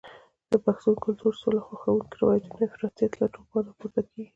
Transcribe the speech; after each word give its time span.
د 0.51 0.53
پښتون 0.65 0.93
کلتور 1.05 1.33
سوله 1.41 1.61
خوښونکي 1.67 2.15
روایتونه 2.21 2.55
د 2.55 2.61
افراطیت 2.69 3.13
له 3.21 3.25
توپانه 3.33 3.71
پورته 3.79 4.01
کېږي. 4.09 4.29